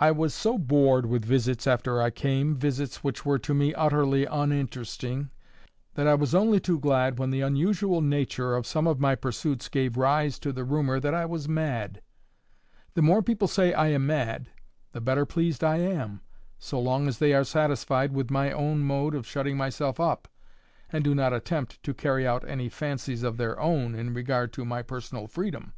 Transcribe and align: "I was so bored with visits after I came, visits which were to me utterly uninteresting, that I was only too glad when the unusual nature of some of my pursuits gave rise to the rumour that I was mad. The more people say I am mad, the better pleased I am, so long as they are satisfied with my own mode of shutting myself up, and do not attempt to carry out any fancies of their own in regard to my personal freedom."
"I 0.00 0.10
was 0.10 0.34
so 0.34 0.58
bored 0.58 1.06
with 1.06 1.24
visits 1.24 1.68
after 1.68 2.02
I 2.02 2.10
came, 2.10 2.56
visits 2.56 3.04
which 3.04 3.24
were 3.24 3.38
to 3.38 3.54
me 3.54 3.72
utterly 3.72 4.24
uninteresting, 4.26 5.30
that 5.94 6.08
I 6.08 6.14
was 6.16 6.34
only 6.34 6.58
too 6.58 6.80
glad 6.80 7.20
when 7.20 7.30
the 7.30 7.42
unusual 7.42 8.00
nature 8.00 8.56
of 8.56 8.66
some 8.66 8.88
of 8.88 8.98
my 8.98 9.14
pursuits 9.14 9.68
gave 9.68 9.96
rise 9.96 10.40
to 10.40 10.52
the 10.52 10.64
rumour 10.64 10.98
that 10.98 11.14
I 11.14 11.24
was 11.24 11.48
mad. 11.48 12.02
The 12.94 13.02
more 13.02 13.22
people 13.22 13.46
say 13.46 13.72
I 13.72 13.90
am 13.90 14.08
mad, 14.08 14.48
the 14.90 15.00
better 15.00 15.24
pleased 15.24 15.62
I 15.62 15.76
am, 15.76 16.20
so 16.58 16.80
long 16.80 17.06
as 17.06 17.18
they 17.20 17.32
are 17.32 17.44
satisfied 17.44 18.10
with 18.10 18.32
my 18.32 18.50
own 18.50 18.80
mode 18.80 19.14
of 19.14 19.24
shutting 19.24 19.56
myself 19.56 20.00
up, 20.00 20.26
and 20.90 21.04
do 21.04 21.14
not 21.14 21.32
attempt 21.32 21.80
to 21.84 21.94
carry 21.94 22.26
out 22.26 22.42
any 22.48 22.68
fancies 22.68 23.22
of 23.22 23.36
their 23.36 23.56
own 23.60 23.94
in 23.94 24.14
regard 24.14 24.52
to 24.54 24.64
my 24.64 24.82
personal 24.82 25.28
freedom." 25.28 25.74